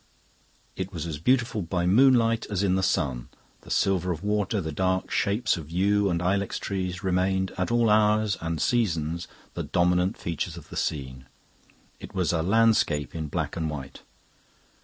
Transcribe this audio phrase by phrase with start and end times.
[0.75, 3.29] It was as beautiful by moonlight as in the sun.
[3.61, 7.87] The silver of water, the dark shapes of yew and ilex trees remained, at all
[7.87, 11.27] hours and seasons, the dominant features of the scene.
[11.99, 14.01] It was a landscape in black and white.